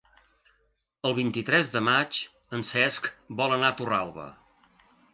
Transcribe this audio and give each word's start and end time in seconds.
El 1.09 1.15
vint-i-tres 1.19 1.69
de 1.77 1.83
maig 1.89 2.23
en 2.59 2.67
Cesc 2.73 3.13
vol 3.43 3.57
anar 3.61 3.71
a 3.73 3.81
Torralba. 3.83 4.31